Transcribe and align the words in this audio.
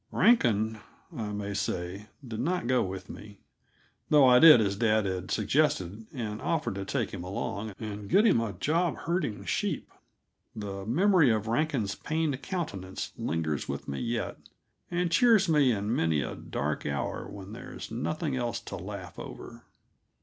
Rankin, 0.11 0.79
I 1.15 1.31
may 1.31 1.53
say, 1.53 2.07
did 2.27 2.39
not 2.39 2.65
go 2.65 2.81
with 2.81 3.07
me, 3.07 3.37
though 4.09 4.25
I 4.25 4.39
did 4.39 4.59
as 4.59 4.75
dad 4.75 5.05
had 5.05 5.29
suggested 5.29 6.07
and 6.11 6.41
offered 6.41 6.73
to 6.73 6.85
take 6.85 7.11
him 7.11 7.23
along 7.23 7.75
and 7.79 8.09
get 8.09 8.25
him 8.25 8.41
a 8.41 8.53
job 8.53 8.95
herding 9.05 9.45
sheep. 9.45 9.91
The 10.55 10.87
memory 10.87 11.29
of 11.29 11.45
Rankin's 11.45 11.93
pained 11.93 12.41
countenance 12.41 13.11
lingers 13.15 13.69
with 13.69 13.87
me 13.87 13.99
yet, 13.99 14.37
and 14.89 15.11
cheers 15.11 15.47
me 15.47 15.71
in 15.71 15.95
many 15.95 16.21
a 16.21 16.33
dark 16.33 16.83
hour 16.87 17.27
when 17.29 17.51
there's 17.53 17.91
nothing 17.91 18.35
else 18.35 18.59
to 18.61 18.77
laugh 18.77 19.19
over. 19.19 19.65